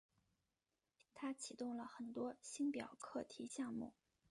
[1.13, 3.93] 他启动了很多星表课题项目。